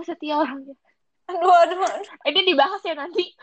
aku 0.00 0.08
setia 0.16 0.32
orangnya 0.32 0.72
aduh 1.28 1.52
aduh, 1.60 1.84
ini 2.24 2.56
dibahas 2.56 2.80
ya 2.80 2.96
nanti 2.96 3.20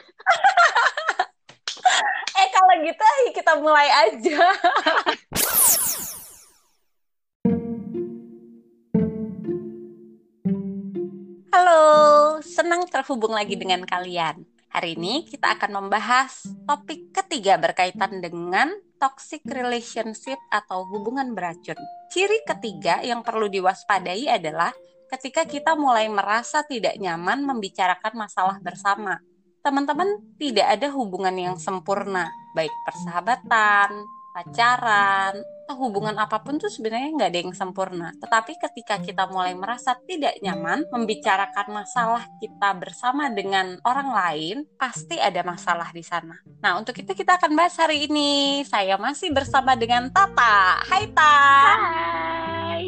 eh 2.42 2.48
kalau 2.50 2.74
gitu 2.82 3.06
kita 3.38 3.62
mulai 3.62 3.86
aja 4.10 4.42
Halo, 11.58 12.38
senang 12.46 12.86
terhubung 12.86 13.34
lagi 13.34 13.58
dengan 13.58 13.82
kalian. 13.82 14.46
Hari 14.70 14.94
ini 14.94 15.26
kita 15.26 15.58
akan 15.58 15.82
membahas 15.82 16.46
topik 16.70 17.10
ketiga 17.10 17.58
berkaitan 17.58 18.22
dengan 18.22 18.70
toxic 19.02 19.42
relationship 19.42 20.38
atau 20.54 20.86
hubungan 20.86 21.34
beracun. 21.34 21.82
Ciri 22.14 22.46
ketiga 22.46 23.02
yang 23.02 23.26
perlu 23.26 23.50
diwaspadai 23.50 24.30
adalah 24.30 24.70
ketika 25.08 25.48
kita 25.48 25.76
mulai 25.80 26.12
merasa 26.12 26.64
tidak 26.68 26.96
nyaman 27.00 27.44
membicarakan 27.44 28.14
masalah 28.28 28.58
bersama. 28.60 29.20
Teman-teman, 29.64 30.20
tidak 30.40 30.68
ada 30.80 30.88
hubungan 30.96 31.36
yang 31.36 31.56
sempurna, 31.60 32.32
baik 32.56 32.72
persahabatan, 32.88 34.08
pacaran, 34.38 35.42
atau 35.66 35.76
hubungan 35.82 36.14
apa 36.22 36.46
pun 36.46 36.62
tuh 36.62 36.70
sebenarnya 36.70 37.10
nggak 37.18 37.30
ada 37.34 37.40
yang 37.42 37.54
sempurna. 37.58 38.14
Tetapi 38.22 38.54
ketika 38.62 39.02
kita 39.02 39.26
mulai 39.34 39.58
merasa 39.58 39.98
tidak 40.06 40.38
nyaman 40.46 40.86
membicarakan 40.94 41.74
masalah 41.74 42.24
kita 42.38 42.70
bersama 42.78 43.34
dengan 43.34 43.82
orang 43.82 44.10
lain, 44.14 44.56
pasti 44.78 45.18
ada 45.18 45.42
masalah 45.42 45.90
di 45.90 46.06
sana. 46.06 46.38
Nah, 46.62 46.78
untuk 46.78 46.94
itu 46.96 47.10
kita 47.18 47.42
akan 47.42 47.58
bahas 47.58 47.74
hari 47.82 48.06
ini. 48.06 48.62
Saya 48.64 49.02
masih 49.02 49.34
bersama 49.34 49.74
dengan 49.74 50.14
Tata. 50.14 50.86
Hai 50.86 51.10
Tata. 51.10 51.36
hai 52.78 52.86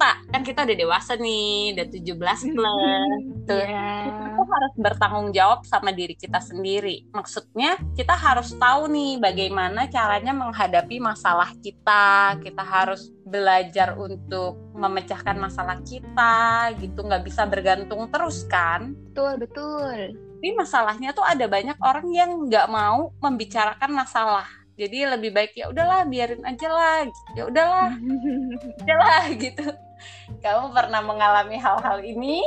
Pak, 0.00 0.32
kan 0.32 0.40
kita 0.40 0.64
udah 0.64 0.76
dewasa 0.78 1.12
nih, 1.20 1.76
udah 1.76 1.86
17 1.92 2.56
plus. 2.56 3.20
Tuh. 3.50 3.60
Iya. 3.60 4.29
Harus 4.50 4.74
bertanggung 4.74 5.30
jawab 5.30 5.62
sama 5.62 5.94
diri 5.94 6.18
kita 6.18 6.42
sendiri. 6.42 7.06
Maksudnya, 7.14 7.78
kita 7.94 8.18
harus 8.18 8.50
tahu 8.58 8.90
nih 8.90 9.22
bagaimana 9.22 9.86
caranya 9.86 10.34
menghadapi 10.34 10.98
masalah 10.98 11.54
kita. 11.62 12.34
Kita 12.42 12.66
harus 12.66 13.14
belajar 13.22 13.94
untuk 13.94 14.58
memecahkan 14.74 15.38
masalah 15.38 15.78
kita, 15.86 16.74
gitu. 16.82 17.06
Nggak 17.06 17.24
bisa 17.24 17.46
bergantung 17.46 18.10
terus 18.10 18.42
kan? 18.50 18.90
betul 19.10 19.36
betul 19.36 19.98
Tapi 20.40 20.56
masalahnya 20.56 21.12
tuh 21.12 21.26
ada 21.26 21.44
banyak 21.44 21.76
orang 21.84 22.06
yang 22.08 22.30
nggak 22.48 22.66
mau 22.72 23.12
membicarakan 23.20 23.92
masalah. 23.92 24.48
Jadi 24.80 25.04
lebih 25.04 25.36
baik 25.36 25.52
ya 25.52 25.68
udahlah 25.68 26.08
biarin 26.08 26.40
aja 26.40 26.68
lah, 26.72 27.04
ya 27.36 27.44
udahlah 27.44 27.92
aja 28.80 28.94
lah 28.96 29.24
gitu. 29.36 29.68
Kamu 30.40 30.72
pernah 30.72 31.04
mengalami 31.04 31.60
hal-hal 31.60 32.00
ini? 32.00 32.40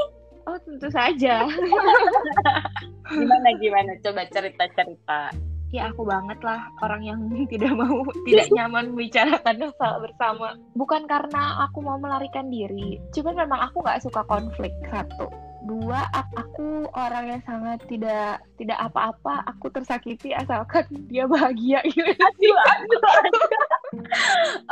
Oh 0.45 0.57
tentu 0.61 0.87
saja 0.89 1.43
Gimana 3.13 3.49
gimana? 3.59 3.91
Coba 4.01 4.25
cerita 4.27 4.65
cerita. 4.73 5.29
ya 5.69 5.89
aku 5.89 6.05
banget 6.05 6.37
lah 6.45 6.69
orang 6.85 7.01
yang 7.01 7.17
tidak 7.51 7.73
mau 7.73 8.05
tidak 8.29 8.45
nyaman 8.53 8.93
membicarakan 8.93 9.57
masalah 9.57 9.99
bersama 10.05 10.47
bukan 10.77 11.09
karena 11.09 11.65
aku 11.65 11.81
mau 11.81 11.97
melarikan 11.97 12.45
diri 12.53 13.01
cuman 13.09 13.41
memang 13.41 13.57
aku 13.57 13.81
nggak 13.81 14.05
suka 14.05 14.21
konflik 14.29 14.69
satu 14.93 15.33
dua 15.65 16.05
ak- 16.13 16.29
aku 16.37 16.85
orang 16.93 17.25
yang 17.25 17.41
sangat 17.49 17.81
tidak 17.89 18.45
tidak 18.61 18.77
apa-apa 18.85 19.49
aku 19.49 19.73
tersakiti 19.73 20.29
asalkan 20.37 20.85
dia 21.09 21.25
bahagia 21.25 21.81
gitu 21.89 22.05
Aduh, 22.05 22.53
aduh, 22.69 23.01
aduh. 23.01 23.49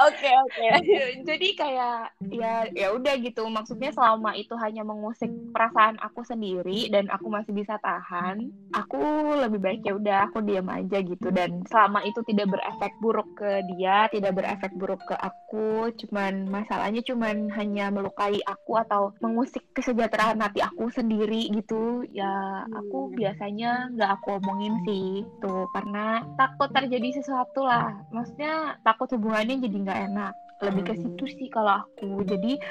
Oke 0.08 0.30
oke. 0.30 0.66
jadi 1.28 1.48
kayak 1.54 1.98
ya 2.32 2.66
ya 2.74 2.88
udah 2.96 3.14
gitu. 3.22 3.46
Maksudnya 3.46 3.92
selama 3.94 4.34
itu 4.34 4.54
hanya 4.58 4.82
mengusik 4.82 5.30
perasaan 5.54 6.00
aku 6.02 6.26
sendiri 6.26 6.90
dan 6.90 7.08
aku 7.12 7.28
masih 7.30 7.54
bisa 7.54 7.78
tahan 7.84 8.50
aku 8.74 9.02
lebih 9.38 9.60
baik 9.60 9.82
ya 9.86 9.94
udah 9.96 10.18
aku 10.32 10.42
diam 10.42 10.68
aja 10.72 11.04
gitu. 11.04 11.28
Dan 11.30 11.62
selama 11.68 12.02
itu 12.08 12.24
tidak 12.26 12.50
berefek 12.50 12.94
buruk 13.04 13.30
ke 13.38 13.62
dia 13.76 14.08
tidak 14.10 14.34
berefek 14.40 14.72
buruk 14.80 15.02
ke 15.06 15.16
aku 15.20 15.92
cuman 16.08 16.48
masalahnya 16.50 17.04
cuman 17.04 17.52
hanya 17.54 17.92
melukai 17.92 18.40
aku 18.48 18.80
atau 18.80 19.12
mengusik 19.20 19.62
kesejahteraan 19.76 20.40
hati 20.42 20.64
aku 20.64 20.88
sendiri 20.90 21.52
gitu. 21.52 22.08
Ya 22.16 22.66
aku 22.72 23.12
Hmm. 23.12 23.18
biasanya 23.18 23.72
nggak 23.94 24.12
aku 24.22 24.28
omongin 24.40 24.74
sih 24.88 25.26
tuh. 25.44 25.68
Karena 25.76 26.24
takut 26.40 26.70
terjadi 26.72 27.22
sesuatu 27.22 27.68
lah. 27.68 27.92
Maksudnya 28.16 28.80
takut 28.88 29.11
hubungannya 29.12 29.62
jadi 29.62 29.78
nggak 29.84 30.02
enak. 30.12 30.34
Lebih 30.62 30.84
ke 30.86 30.94
Hmm. 30.94 31.02
situ 31.02 31.24
sih 31.38 31.48
kalau 31.50 31.82
aku. 31.82 32.22
Jadi 32.22 32.62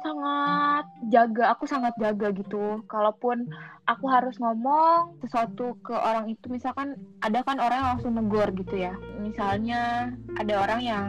sangat 0.00 0.84
jaga 1.10 1.44
aku 1.52 1.64
sangat 1.66 1.92
jaga 1.98 2.30
gitu. 2.32 2.80
Kalaupun 2.86 3.44
aku 3.84 4.06
harus 4.06 4.38
ngomong 4.38 5.18
sesuatu 5.20 5.74
ke 5.82 5.92
orang 5.92 6.30
itu 6.30 6.46
misalkan 6.48 6.94
ada 7.20 7.42
kan 7.42 7.58
orang 7.58 7.78
yang 7.82 7.90
langsung 7.98 8.14
negor 8.14 8.48
gitu 8.54 8.76
ya. 8.78 8.94
Misalnya 9.20 10.12
ada 10.38 10.54
orang 10.62 10.80
yang 10.80 11.06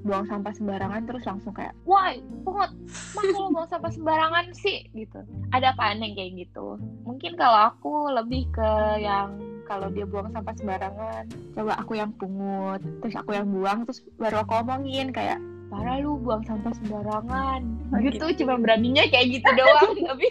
buang 0.00 0.24
sampah 0.24 0.56
sembarangan 0.56 1.04
terus 1.04 1.28
langsung 1.28 1.52
kayak 1.52 1.76
wah 1.84 2.08
pungut 2.40 2.72
masa 3.12 3.36
lo 3.36 3.52
buang 3.52 3.68
sampah 3.68 3.92
sembarangan 3.92 4.46
sih? 4.56 4.88
Gitu. 4.90 5.20
Ada 5.52 5.76
kan 5.76 6.00
yang 6.00 6.16
kayak 6.16 6.48
gitu. 6.48 6.80
Mungkin 7.04 7.36
kalau 7.36 7.68
aku 7.68 8.08
lebih 8.08 8.48
ke 8.48 8.72
yang 9.04 9.36
kalau 9.70 9.86
dia 9.94 10.02
buang 10.02 10.34
sampah 10.34 10.54
sembarangan 10.58 11.24
coba 11.54 11.78
aku 11.78 11.94
yang 11.94 12.10
pungut 12.18 12.82
terus 12.98 13.14
aku 13.14 13.38
yang 13.38 13.46
buang 13.46 13.86
terus 13.86 14.02
baru 14.18 14.42
aku 14.42 14.58
omongin 14.66 15.14
kayak 15.14 15.38
parah 15.70 16.02
lu 16.02 16.18
buang 16.18 16.42
sampah 16.44 16.74
sembarangan. 16.82 17.60
Oh, 17.94 17.98
gitu. 18.02 18.26
gitu. 18.26 18.44
cuma 18.44 18.58
beraninya 18.58 19.06
kayak 19.06 19.38
gitu 19.38 19.50
doang 19.54 19.94
tapi 20.10 20.26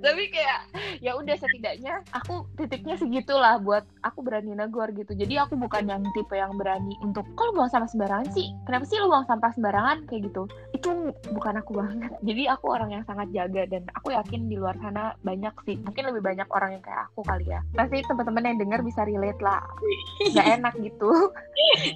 tapi 0.00 0.22
kayak 0.32 0.60
ya 1.00 1.16
udah 1.16 1.36
setidaknya 1.36 2.00
aku 2.12 2.48
titiknya 2.56 2.96
segitulah 2.96 3.60
buat 3.60 3.84
aku 4.00 4.24
berani 4.24 4.56
negor 4.56 4.88
gitu. 4.96 5.12
Jadi 5.12 5.36
aku 5.36 5.60
bukan 5.60 5.84
yang 5.84 6.02
tipe 6.16 6.32
yang 6.32 6.56
berani 6.56 6.96
untuk 7.04 7.28
kalau 7.36 7.52
buang 7.52 7.68
sampah 7.68 7.88
sembarangan 7.88 8.28
sih? 8.32 8.48
Kenapa 8.64 8.84
sih 8.88 8.96
lu 9.00 9.12
buang 9.12 9.28
sampah 9.28 9.52
sembarangan? 9.52 10.08
Kayak 10.08 10.32
gitu. 10.32 10.42
Itu 10.72 11.12
bukan 11.32 11.60
aku 11.60 11.70
banget. 11.76 12.10
Jadi 12.28 12.42
aku 12.48 12.66
orang 12.72 12.90
yang 12.96 13.04
sangat 13.04 13.28
jaga 13.36 13.68
dan 13.68 13.84
aku 13.92 14.16
yakin 14.16 14.48
di 14.48 14.56
luar 14.56 14.76
sana 14.80 15.12
banyak 15.20 15.52
sih. 15.68 15.76
Mungkin 15.84 16.08
lebih 16.08 16.22
banyak 16.24 16.48
orang 16.48 16.80
yang 16.80 16.84
kayak 16.84 17.12
aku 17.12 17.20
kali 17.24 17.44
ya. 17.48 17.60
Pasti 17.76 18.00
teman-teman 18.04 18.48
yang 18.48 18.58
dengar 18.60 18.80
bisa 18.80 19.04
relate 19.04 19.40
lah. 19.44 19.60
Nggak 20.32 20.48
enak 20.60 20.74
gitu. 20.80 21.10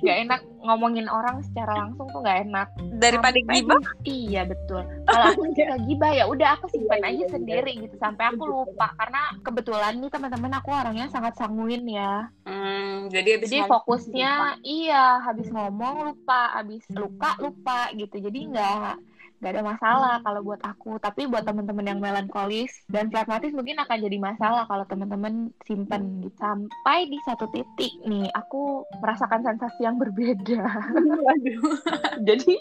Nggak 0.05 0.19
enak 0.29 0.41
ngomongin 0.65 1.07
orang 1.07 1.41
secara 1.47 1.87
langsung 1.87 2.11
tuh 2.11 2.21
nggak 2.25 2.51
enak 2.51 2.58
Daripada 2.99 3.37
Sampai- 3.39 3.61
gibah. 3.61 3.83
iya 4.03 4.43
betul. 4.43 4.83
Kalau 5.05 5.25
aku 5.31 5.43
suka 5.55 5.77
gibah 5.85 6.11
ya 6.15 6.25
udah 6.27 6.49
aku 6.59 6.67
simpan 6.73 7.03
aja 7.05 7.25
sendiri 7.31 7.73
gitu. 7.85 7.95
Sampai 8.01 8.25
aku 8.33 8.43
lupa 8.47 8.95
karena 8.97 9.23
kebetulan 9.43 9.93
nih 10.01 10.11
teman-teman 10.11 10.53
aku 10.59 10.69
orangnya 10.73 11.07
sangat 11.13 11.35
sanguin 11.37 11.85
ya. 11.87 12.31
Hmm, 12.43 13.07
jadi 13.13 13.39
habis 13.39 13.49
jadi 13.53 13.69
fokusnya 13.69 14.33
iya 14.65 15.23
habis 15.23 15.49
ngomong 15.49 16.13
lupa 16.13 16.57
habis 16.57 16.83
luka 16.91 17.37
lupa 17.39 17.93
gitu. 17.95 18.17
Jadi 18.19 18.39
nggak 18.51 18.95
nggak 19.39 19.53
ada 19.55 19.65
masalah 19.65 20.15
kalau 20.23 20.41
buat 20.43 20.63
aku. 20.63 20.99
Tapi 20.99 21.31
buat 21.31 21.47
teman-teman 21.47 21.87
yang 21.87 22.01
melankolis 22.03 22.71
dan 22.91 23.09
pragmatis 23.09 23.55
mungkin 23.55 23.79
akan 23.79 23.99
jadi 24.03 24.19
masalah 24.19 24.65
kalau 24.67 24.85
teman-teman 24.87 25.55
simpen 25.65 26.23
gitu. 26.27 26.35
Sampai 26.39 27.07
di 27.07 27.19
satu 27.23 27.47
titik 27.55 27.93
nih 28.05 28.31
aku 28.35 28.87
merasakan 28.99 29.47
sensasi 29.47 29.87
yang 29.87 29.97
berbeda. 29.97 30.63
Jadi 32.29 32.55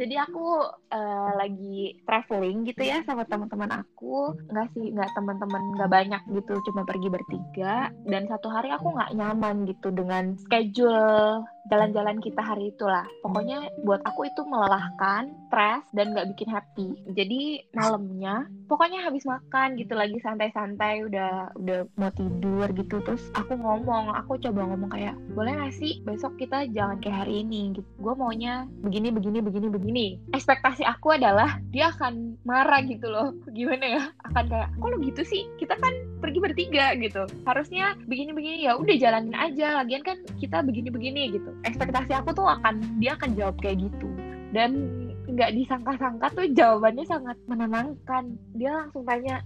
jadi 0.00 0.24
aku 0.24 0.46
eh, 0.92 1.30
lagi 1.36 1.80
traveling 2.04 2.66
gitu 2.68 2.82
ya 2.84 3.02
sama 3.04 3.26
teman-teman 3.28 3.70
aku. 3.84 4.36
Nggak 4.50 4.68
sih 4.74 4.92
nggak 4.92 5.12
teman-teman 5.16 5.62
nggak 5.76 5.92
banyak 5.92 6.22
gitu 6.32 6.54
cuma 6.70 6.82
pergi 6.88 7.08
bertiga. 7.12 7.90
Dan 8.06 8.28
satu 8.30 8.48
hari 8.48 8.72
aku 8.72 8.92
nggak 8.94 9.14
nyaman 9.16 9.68
gitu 9.68 9.92
dengan 9.92 10.36
schedule 10.40 11.44
jalan-jalan 11.70 12.18
kita 12.22 12.42
hari 12.42 12.70
itulah. 12.70 13.04
Pokoknya 13.22 13.66
buat 13.82 14.02
aku 14.06 14.30
itu 14.30 14.42
melelahkan 14.46 15.34
stres 15.50 15.82
dan 15.94 16.14
nggak 16.14 16.28
bikin 16.34 16.48
happy. 16.50 16.88
Jadi 17.14 17.40
malamnya 17.74 18.46
pokoknya 18.70 19.06
habis 19.06 19.26
makan 19.26 19.78
gitu 19.78 19.94
lagi 19.98 20.18
santai-santai 20.22 21.06
udah 21.06 21.54
udah 21.58 21.78
mau 21.98 22.10
tidur 22.14 22.66
gitu. 22.70 23.02
Terus 23.02 23.22
aku 23.34 23.58
ngomong 23.58 24.14
aku 24.14 24.38
coba 24.38 24.66
ngomong 24.66 24.90
kayak 24.90 25.14
boleh 25.34 25.52
nggak 25.58 25.74
sih 25.74 26.02
besok 26.06 26.38
kita 26.38 26.66
jangan 26.70 27.02
kayak 27.02 27.26
hari 27.26 27.42
ini? 27.42 27.74
Gitu. 27.74 27.88
Gue 27.98 28.14
maunya 28.14 28.66
begini 28.82 29.10
begini 29.10 29.38
begini 29.42 29.65
begini. 29.70 30.20
Ekspektasi 30.32 30.82
aku 30.86 31.14
adalah 31.14 31.58
dia 31.70 31.90
akan 31.92 32.38
marah 32.46 32.82
gitu 32.84 33.06
loh. 33.08 33.34
Gimana 33.56 33.84
ya? 33.84 34.02
Akan 34.26 34.46
kayak 34.50 34.68
kok 34.76 34.88
lo 34.88 34.96
gitu 35.02 35.22
sih? 35.22 35.46
Kita 35.58 35.74
kan 35.78 35.92
pergi 36.20 36.38
bertiga 36.42 36.94
gitu. 36.98 37.26
Harusnya 37.44 37.94
begini 38.06 38.30
begini 38.34 38.66
ya 38.66 38.78
udah 38.78 38.96
jalanin 38.98 39.36
aja. 39.36 39.82
Lagian 39.82 40.02
kan 40.02 40.18
kita 40.38 40.62
begini 40.62 40.88
begini 40.90 41.22
gitu. 41.34 41.50
Ekspektasi 41.66 42.12
aku 42.14 42.34
tuh 42.36 42.46
akan 42.46 43.00
dia 43.02 43.18
akan 43.18 43.34
jawab 43.34 43.56
kayak 43.62 43.86
gitu. 43.86 44.08
Dan 44.54 45.02
nggak 45.26 45.58
disangka-sangka 45.58 46.26
tuh 46.32 46.46
jawabannya 46.54 47.04
sangat 47.06 47.36
menenangkan. 47.50 48.38
Dia 48.54 48.86
langsung 48.86 49.02
tanya 49.02 49.42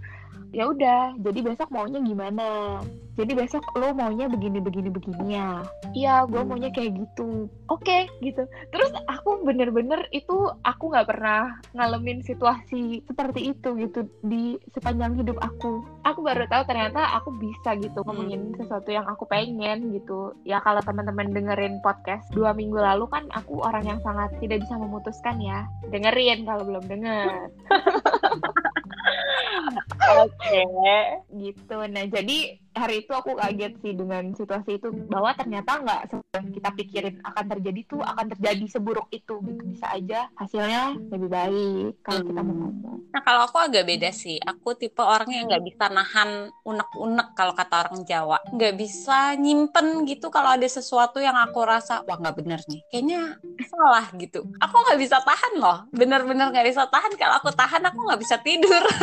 ya 0.50 0.66
udah 0.66 1.14
jadi 1.22 1.40
besok 1.46 1.70
maunya 1.70 2.02
gimana? 2.02 2.80
Jadi 3.18 3.36
besok 3.36 3.62
lo 3.76 3.92
maunya 3.92 4.30
begini 4.30 4.58
begini 4.64 4.88
begini 4.88 5.36
ya 5.36 5.60
iya 5.92 6.24
gue 6.26 6.42
maunya 6.42 6.70
kayak 6.72 6.96
gitu. 6.96 7.46
Oke 7.70 7.84
okay, 7.86 8.02
gitu. 8.22 8.46
Terus 8.70 8.90
aku 9.06 9.42
bener-bener 9.46 10.06
itu 10.14 10.50
aku 10.62 10.90
nggak 10.90 11.08
pernah 11.10 11.58
ngalamin 11.74 12.22
situasi 12.22 13.02
seperti 13.06 13.54
itu 13.54 13.76
gitu 13.78 14.06
di 14.24 14.58
sepanjang 14.74 15.18
hidup 15.18 15.38
aku. 15.42 15.82
Aku 16.06 16.22
baru 16.24 16.46
tahu 16.50 16.62
ternyata 16.66 17.14
aku 17.18 17.34
bisa 17.38 17.76
gitu 17.78 18.02
ngomongin 18.06 18.54
sesuatu 18.58 18.90
yang 18.90 19.06
aku 19.06 19.26
pengen 19.26 19.94
gitu. 19.94 20.34
Ya 20.46 20.62
kalau 20.62 20.82
teman-teman 20.82 21.30
dengerin 21.34 21.82
podcast 21.84 22.26
dua 22.34 22.54
minggu 22.54 22.78
lalu 22.78 23.06
kan 23.10 23.26
aku 23.34 23.62
orang 23.62 23.86
yang 23.86 24.00
sangat 24.02 24.34
tidak 24.38 24.62
bisa 24.64 24.74
memutuskan 24.78 25.38
ya. 25.42 25.66
Dengerin 25.90 26.46
kalau 26.46 26.62
belum 26.66 26.84
denger 26.86 27.50
Oke. 30.00 30.32
Okay. 30.32 30.64
Gitu. 31.28 31.76
Nah, 31.76 32.04
jadi 32.08 32.38
hari 32.80 33.04
itu 33.04 33.12
aku 33.12 33.36
kaget 33.36 33.76
sih 33.84 33.92
dengan 33.92 34.32
situasi 34.32 34.80
itu 34.80 34.88
bahwa 35.12 35.36
ternyata 35.36 35.84
nggak 35.84 36.00
kita 36.32 36.70
pikirin 36.80 37.16
akan 37.20 37.44
terjadi 37.56 37.80
tuh 37.84 38.00
akan 38.00 38.26
terjadi 38.36 38.64
seburuk 38.72 39.06
itu 39.12 39.36
gitu. 39.44 39.62
Bisa 39.70 39.86
aja 39.92 40.32
hasilnya 40.40 40.96
lebih 41.12 41.28
baik 41.28 41.92
kalau 42.00 42.20
kita 42.24 42.40
mau. 42.40 42.72
Nah, 43.10 43.22
kalau 43.26 43.42
aku 43.50 43.58
agak 43.58 43.84
beda 43.84 44.10
sih. 44.14 44.38
Aku 44.38 44.78
tipe 44.78 45.02
orang 45.02 45.28
yang 45.30 45.44
nggak 45.50 45.64
bisa 45.66 45.90
nahan 45.90 46.48
unek-unek 46.62 47.34
kalau 47.34 47.52
kata 47.52 47.74
orang 47.86 48.06
Jawa. 48.06 48.38
Nggak 48.54 48.74
bisa 48.78 49.34
nyimpen 49.34 50.06
gitu 50.06 50.30
kalau 50.30 50.54
ada 50.54 50.66
sesuatu 50.66 51.18
yang 51.18 51.34
aku 51.34 51.60
rasa 51.66 52.06
wah 52.06 52.16
nggak 52.16 52.36
bener 52.38 52.60
nih. 52.70 52.80
Kayaknya 52.94 53.20
salah 53.66 54.06
gitu. 54.14 54.46
Aku 54.62 54.74
nggak 54.74 54.98
bisa 55.02 55.18
tahan 55.20 55.52
loh. 55.58 55.78
Bener-bener 55.90 56.54
nggak 56.54 56.66
bisa 56.70 56.86
tahan. 56.86 57.12
Kalau 57.18 57.34
aku 57.42 57.50
tahan 57.50 57.82
aku 57.90 57.98
nggak 57.98 58.20
bisa 58.22 58.36
tidur. 58.40 58.82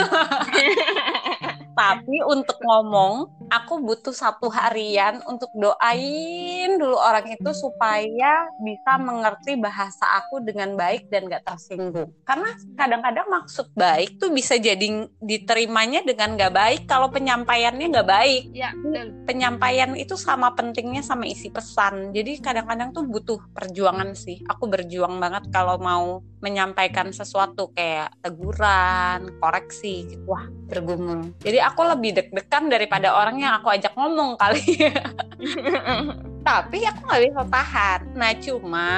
Tapi 1.77 2.25
untuk 2.25 2.57
ngomong, 2.57 3.29
aku 3.47 3.79
butuh 3.79 4.11
satu 4.11 4.51
harian 4.51 5.23
untuk 5.27 5.51
doain 5.55 6.75
dulu 6.75 6.99
orang 6.99 7.31
itu 7.31 7.51
supaya 7.55 8.47
bisa 8.59 8.99
mengerti 8.99 9.55
bahasa 9.55 10.03
aku 10.19 10.43
dengan 10.43 10.75
baik 10.75 11.07
dan 11.07 11.31
gak 11.31 11.47
tersinggung. 11.47 12.11
Karena 12.27 12.51
kadang-kadang 12.75 13.27
maksud 13.31 13.71
baik 13.73 14.19
tuh 14.19 14.31
bisa 14.31 14.59
jadi 14.59 15.07
diterimanya 15.19 16.03
dengan 16.03 16.35
gak 16.35 16.53
baik 16.53 16.81
kalau 16.85 17.07
penyampaiannya 17.11 17.87
gak 17.91 18.09
baik. 18.09 18.43
Ya, 18.51 18.71
betul. 18.75 19.15
Penyampaian 19.25 19.91
itu 19.95 20.15
sama 20.19 20.51
pentingnya 20.53 21.03
sama 21.03 21.27
isi 21.27 21.47
pesan. 21.51 22.11
Jadi 22.11 22.39
kadang-kadang 22.43 22.91
tuh 22.91 23.07
butuh 23.07 23.39
perjuangan 23.55 24.13
sih. 24.13 24.43
Aku 24.47 24.67
berjuang 24.67 25.19
banget 25.19 25.49
kalau 25.51 25.79
mau 25.79 26.21
menyampaikan 26.37 27.09
sesuatu 27.09 27.73
kayak 27.73 28.13
teguran, 28.21 29.33
koreksi, 29.41 30.05
gitu. 30.05 30.23
wah 30.29 30.45
bergumul. 30.69 31.33
Jadi 31.41 31.57
aku 31.63 31.81
lebih 31.81 32.11
deg-degan 32.21 32.69
daripada 32.69 33.15
orang 33.17 33.36
yang 33.37 33.53
aku 33.61 33.67
ajak 33.71 33.93
ngomong 33.93 34.35
kali. 34.35 34.63
Tapi 36.47 36.77
aku 36.85 36.99
nggak 37.05 37.23
bisa 37.27 37.43
tahan. 37.47 37.99
Nah 38.15 38.31
cuma 38.39 38.89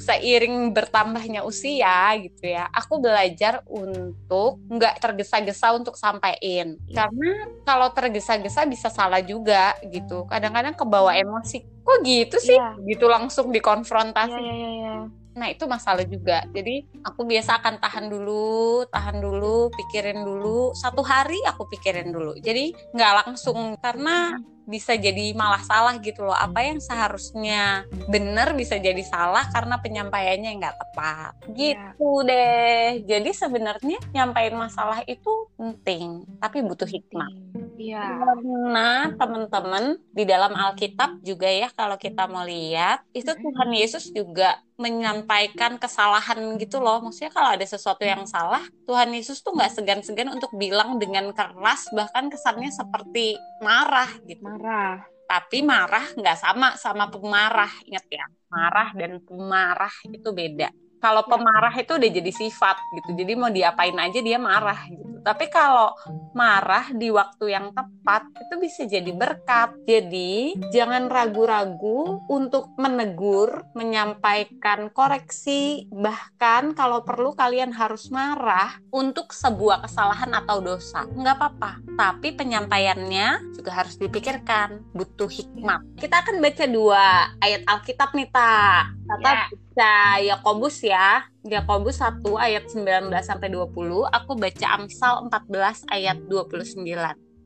seiring 0.00 0.72
bertambahnya 0.72 1.44
usia 1.44 2.16
gitu 2.16 2.48
ya, 2.48 2.64
aku 2.72 3.04
belajar 3.04 3.60
untuk 3.68 4.56
nggak 4.72 4.96
tergesa-gesa 4.96 5.76
untuk 5.76 5.94
sampaikan. 6.00 6.80
Karena 6.88 7.44
kalau 7.68 7.92
tergesa-gesa 7.92 8.64
bisa 8.64 8.88
salah 8.88 9.20
juga 9.20 9.76
gitu. 9.84 10.24
Kadang-kadang 10.24 10.72
kebawa 10.72 11.12
emosi. 11.20 11.60
Kok 11.84 12.00
gitu 12.00 12.40
sih? 12.40 12.56
Yeah. 12.56 12.80
Gitu 12.80 13.04
langsung 13.06 13.52
dikonfrontasi. 13.52 14.40
Yeah, 14.40 14.56
yeah, 14.56 14.72
yeah. 14.80 15.00
Nah 15.40 15.48
itu 15.48 15.64
masalah 15.64 16.04
juga. 16.04 16.44
Jadi 16.52 16.84
aku 17.00 17.24
biasa 17.24 17.64
akan 17.64 17.80
tahan 17.80 18.12
dulu, 18.12 18.84
tahan 18.92 19.24
dulu, 19.24 19.72
pikirin 19.72 20.20
dulu. 20.20 20.76
Satu 20.76 21.00
hari 21.00 21.40
aku 21.48 21.64
pikirin 21.72 22.12
dulu. 22.12 22.36
Jadi 22.36 22.76
nggak 22.92 23.12
langsung 23.24 23.80
karena 23.80 24.36
bisa 24.68 24.94
jadi 24.94 25.34
malah 25.34 25.64
salah 25.64 25.96
gitu 25.98 26.28
loh. 26.28 26.36
Apa 26.36 26.62
yang 26.62 26.78
seharusnya 26.78 27.88
benar 28.06 28.52
bisa 28.52 28.76
jadi 28.76 29.00
salah 29.02 29.48
karena 29.48 29.80
penyampaiannya 29.80 30.50
nggak 30.60 30.76
tepat. 30.76 31.32
Iya. 31.56 31.96
Gitu 31.96 32.10
ya. 32.22 32.28
deh. 32.28 32.88
Jadi 33.08 33.30
sebenarnya 33.32 33.98
nyampain 34.12 34.54
masalah 34.54 35.00
itu 35.08 35.48
penting, 35.56 36.28
tapi 36.36 36.60
butuh 36.60 36.86
hikmah. 36.86 37.32
Iya. 37.80 38.20
Karena 38.20 39.08
teman-teman 39.16 39.84
di 40.12 40.24
dalam 40.28 40.52
Alkitab 40.52 41.24
juga 41.24 41.48
ya 41.48 41.72
kalau 41.72 41.96
kita 41.96 42.28
mau 42.28 42.44
lihat 42.44 43.00
itu 43.16 43.32
Tuhan 43.32 43.70
Yesus 43.72 44.12
juga 44.12 44.60
menyampaikan 44.76 45.80
kesalahan 45.80 46.36
gitu 46.60 46.76
loh. 46.76 47.00
Maksudnya 47.00 47.32
kalau 47.32 47.56
ada 47.56 47.64
sesuatu 47.64 48.04
yang 48.04 48.28
salah, 48.28 48.60
Tuhan 48.84 49.08
Yesus 49.16 49.40
tuh 49.40 49.56
nggak 49.56 49.72
segan-segan 49.80 50.28
untuk 50.28 50.52
bilang 50.60 51.00
dengan 51.00 51.32
keras 51.32 51.88
bahkan 51.96 52.28
kesannya 52.28 52.68
seperti 52.68 53.40
marah 53.64 54.12
gitu. 54.28 54.44
Marah. 54.44 55.00
Tapi 55.24 55.64
marah 55.64 56.04
nggak 56.12 56.36
sama 56.36 56.76
sama 56.76 57.08
pemarah, 57.08 57.72
ingat 57.88 58.04
ya. 58.12 58.26
Marah 58.52 58.92
dan 58.92 59.24
pemarah 59.24 59.94
itu 60.04 60.28
beda 60.34 60.68
kalau 61.00 61.24
pemarah 61.24 61.72
itu 61.80 61.96
udah 61.96 62.10
jadi 62.12 62.28
sifat 62.28 62.76
gitu 62.92 63.16
jadi 63.16 63.32
mau 63.32 63.48
diapain 63.48 63.96
aja 63.96 64.20
dia 64.20 64.36
marah 64.36 64.76
gitu 64.86 65.19
tapi 65.20 65.52
kalau 65.52 65.94
marah 66.32 66.88
di 66.94 67.12
waktu 67.12 67.52
yang 67.52 67.72
tepat 67.76 68.26
itu 68.36 68.54
bisa 68.56 68.82
jadi 68.88 69.10
berkat. 69.12 69.76
Jadi 69.84 70.56
jangan 70.72 71.10
ragu-ragu 71.12 72.24
untuk 72.30 72.72
menegur 72.80 73.68
menyampaikan 73.76 74.88
koreksi. 74.90 75.86
Bahkan 75.92 76.74
kalau 76.74 77.04
perlu 77.04 77.36
kalian 77.36 77.74
harus 77.76 78.08
marah 78.08 78.80
untuk 78.90 79.32
sebuah 79.34 79.84
kesalahan 79.84 80.32
atau 80.34 80.64
dosa. 80.64 81.04
Nggak 81.10 81.36
apa-apa. 81.36 81.70
Tapi 81.98 82.34
penyampaiannya 82.34 83.56
juga 83.56 83.84
harus 83.84 84.00
dipikirkan. 84.00 84.82
Butuh 84.96 85.28
hikmat 85.28 85.80
kita 86.00 86.24
akan 86.24 86.40
baca 86.40 86.64
dua 86.64 87.28
ayat 87.44 87.62
Alkitab 87.68 88.16
nih 88.16 88.32
tak 88.32 88.96
Tata 89.10 89.26
yeah. 89.26 89.46
baca 89.50 89.94
Yakobus 90.22 90.76
ya. 90.86 91.26
Yakobus 91.40 92.04
1 92.04 92.20
ayat 92.36 92.68
19 92.68 93.08
sampai 93.24 93.48
20, 93.48 93.72
aku 94.12 94.32
baca 94.36 94.66
Amsal 94.76 95.24
14 95.32 95.88
ayat 95.88 96.20
29. 96.28 96.84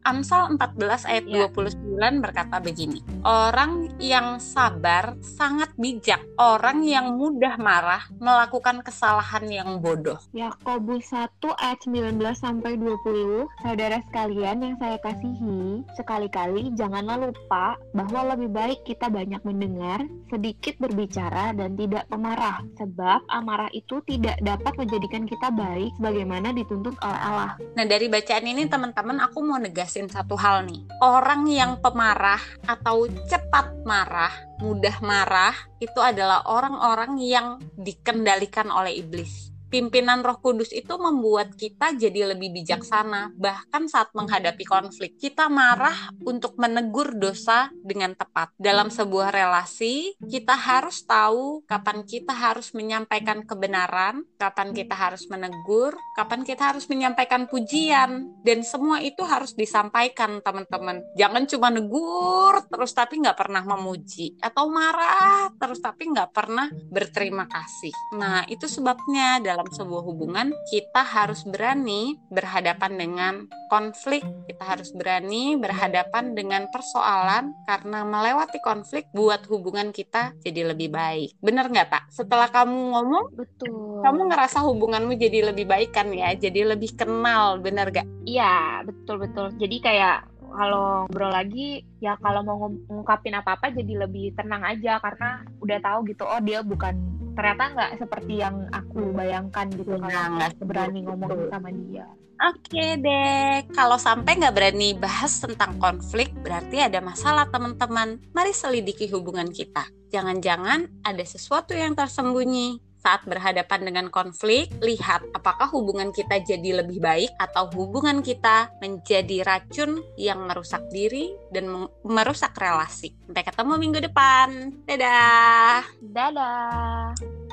Amsal 0.05 0.43
14 0.59 1.07
ayat 1.07 1.25
ya. 1.31 1.47
29 1.49 2.21
berkata 2.21 2.59
begini. 2.59 3.01
Orang 3.23 3.94
yang 4.03 4.37
sabar 4.43 5.17
sangat 5.25 5.73
bijak. 5.79 6.21
Orang 6.37 6.85
yang 6.85 7.17
mudah 7.17 7.57
marah 7.57 8.05
melakukan 8.21 8.85
kesalahan 8.85 9.47
yang 9.49 9.71
bodoh. 9.81 10.21
Yakobus 10.37 11.15
1 11.15 11.41
ayat 11.57 11.81
19 11.87 12.21
sampai 12.37 12.77
20. 12.77 13.49
Saudara 13.65 13.99
sekalian 14.11 14.59
yang 14.61 14.77
saya 14.77 15.01
kasihi, 15.01 15.87
sekali-kali 15.97 16.75
janganlah 16.77 17.31
lupa 17.31 17.79
bahwa 17.95 18.37
lebih 18.37 18.51
baik 18.51 18.85
kita 18.85 19.09
banyak 19.09 19.41
mendengar, 19.47 20.05
sedikit 20.29 20.77
berbicara 20.77 21.57
dan 21.57 21.79
tidak 21.79 22.05
pemarah. 22.13 22.61
Sebab 22.77 23.25
amarah 23.33 23.73
itu 23.73 24.05
tidak 24.05 24.37
dapat 24.45 24.77
menjadikan 24.77 25.25
kita 25.25 25.49
baik 25.49 25.97
sebagaimana 25.97 26.53
dituntut 26.53 26.93
oleh 27.01 27.21
Allah. 27.25 27.53
Nah, 27.79 27.87
dari 27.89 28.13
bacaan 28.13 28.45
ini 28.45 28.69
teman-teman 28.69 29.23
aku 29.23 29.41
mau 29.41 29.57
negas 29.57 29.95
jelasin 29.95 30.09
satu 30.09 30.35
hal 30.35 30.65
nih. 30.65 30.81
Orang 30.99 31.47
yang 31.47 31.77
pemarah 31.79 32.41
atau 32.67 33.07
cepat 33.29 33.84
marah, 33.87 34.33
mudah 34.59 34.99
marah, 35.05 35.55
itu 35.79 36.01
adalah 36.03 36.49
orang-orang 36.51 37.21
yang 37.23 37.63
dikendalikan 37.79 38.69
oleh 38.73 38.99
iblis 38.99 39.54
pimpinan 39.75 40.23
Roh 40.23 40.39
Kudus 40.39 40.71
itu 40.71 40.95
membuat 41.03 41.59
kita 41.59 41.99
jadi 41.99 42.31
lebih 42.31 42.55
bijaksana, 42.55 43.35
bahkan 43.35 43.91
saat 43.91 44.15
menghadapi 44.15 44.63
konflik. 44.63 45.19
Kita 45.19 45.51
marah 45.51 46.15
untuk 46.23 46.55
menegur 46.63 47.19
dosa 47.19 47.75
dengan 47.83 48.15
tepat. 48.15 48.55
Dalam 48.55 48.87
sebuah 48.87 49.35
relasi, 49.35 50.15
kita 50.23 50.55
harus 50.55 51.03
tahu 51.03 51.67
kapan 51.67 52.07
kita 52.07 52.31
harus 52.31 52.71
menyampaikan 52.71 53.43
kebenaran, 53.43 54.23
kapan 54.39 54.71
kita 54.71 54.95
harus 54.95 55.27
menegur, 55.27 55.99
kapan 56.15 56.47
kita 56.47 56.71
harus 56.71 56.87
menyampaikan 56.87 57.51
pujian, 57.51 58.31
dan 58.47 58.63
semua 58.63 59.03
itu 59.03 59.27
harus 59.27 59.59
disampaikan, 59.59 60.39
teman-teman. 60.39 61.03
Jangan 61.19 61.51
cuma 61.51 61.75
negur 61.75 62.63
terus 62.71 62.95
tapi 62.95 63.19
nggak 63.19 63.35
pernah 63.35 63.67
memuji, 63.67 64.39
atau 64.39 64.71
marah 64.71 65.51
terus 65.59 65.83
tapi 65.83 66.15
nggak 66.15 66.31
pernah 66.31 66.71
berterima 66.71 67.51
kasih. 67.51 67.91
Nah, 68.15 68.47
itu 68.47 68.71
sebabnya 68.71 69.43
dalam 69.43 69.64
dalam 69.65 69.81
sebuah 69.81 70.05
hubungan 70.05 70.53
kita 70.69 71.01
harus 71.01 71.41
berani 71.49 72.21
berhadapan 72.29 73.01
dengan 73.01 73.35
konflik. 73.73 74.21
Kita 74.45 74.61
harus 74.61 74.93
berani 74.93 75.57
berhadapan 75.57 76.37
dengan 76.37 76.69
persoalan 76.69 77.57
karena 77.65 78.05
melewati 78.05 78.61
konflik 78.61 79.09
buat 79.17 79.49
hubungan 79.49 79.89
kita 79.89 80.37
jadi 80.45 80.77
lebih 80.77 80.93
baik. 80.93 81.41
Bener 81.41 81.73
nggak 81.73 81.89
tak 81.89 82.05
setelah 82.13 82.53
kamu 82.53 82.77
ngomong 82.93 83.25
betul. 83.33 84.05
kamu 84.05 84.21
ngerasa 84.29 84.61
hubunganmu 84.69 85.17
jadi 85.17 85.49
lebih 85.49 85.65
baik 85.65 85.97
kan 85.97 86.13
ya? 86.13 86.37
Jadi 86.37 86.61
lebih 86.69 86.93
kenal 86.93 87.57
bener 87.57 87.89
gak 87.89 88.05
iya 88.29 88.85
betul 88.85 89.17
betul. 89.17 89.49
Jadi 89.57 89.81
kayak 89.81 90.29
kalau 90.55 91.11
ngobrol 91.11 91.33
lagi 91.35 91.83
ya 91.99 92.15
kalau 92.23 92.47
mau 92.47 92.71
ngungkapin 92.71 93.35
apa-apa 93.35 93.75
jadi 93.75 94.07
lebih 94.07 94.39
tenang 94.39 94.63
aja 94.63 95.03
karena 95.03 95.43
udah 95.59 95.79
tahu 95.83 95.99
gitu 96.07 96.23
oh 96.23 96.39
dia 96.39 96.63
bukan 96.63 96.95
ternyata 97.35 97.65
nggak 97.75 97.91
seperti 98.01 98.33
yang 98.41 98.57
aku 98.71 99.13
bayangkan 99.13 99.67
gitu 99.75 99.99
Nah, 99.99 100.09
kalau 100.09 100.29
nggak 100.39 100.53
berani 100.65 101.01
ngomong 101.05 101.51
sama 101.51 101.71
dia 101.71 102.07
Oke 102.35 102.99
deh, 102.99 103.63
kalau 103.71 103.95
sampai 103.95 104.35
nggak 104.35 104.55
berani 104.59 104.91
bahas 104.99 105.39
tentang 105.39 105.79
konflik, 105.79 106.35
berarti 106.43 106.83
ada 106.83 106.99
masalah 106.99 107.47
teman-teman. 107.47 108.19
Mari 108.35 108.51
selidiki 108.51 109.07
hubungan 109.15 109.47
kita. 109.55 109.87
Jangan-jangan 110.11 111.07
ada 111.07 111.23
sesuatu 111.23 111.79
yang 111.79 111.95
tersembunyi. 111.95 112.83
Saat 113.05 113.29
berhadapan 113.29 113.85
dengan 113.85 114.07
konflik, 114.09 114.73
lihat 114.81 115.21
apakah 115.37 115.69
hubungan 115.69 116.09
kita 116.09 116.41
jadi 116.41 116.81
lebih 116.81 117.05
baik 117.05 117.37
atau 117.37 117.69
hubungan 117.77 118.25
kita 118.25 118.73
menjadi 118.81 119.45
racun 119.45 120.01
yang 120.17 120.49
merusak 120.49 120.81
diri 120.89 121.29
dan 121.53 121.69
merusak 122.01 122.57
relasi. 122.57 123.13
Sampai 123.29 123.45
ketemu 123.45 123.73
minggu 123.77 124.01
depan. 124.09 124.49
Dadah! 124.89 125.85
dadah 126.01 127.44